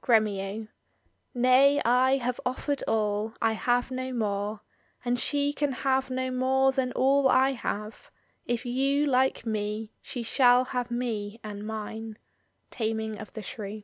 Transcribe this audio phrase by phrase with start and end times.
[0.00, 0.68] Gremio*—
[1.34, 4.62] Nay, I have offered all, I have no more;
[5.04, 8.10] And she can have no more than all I have:
[8.46, 12.16] If you like me, she shall have me and mine.
[12.70, 13.82] Taming of the Shrew.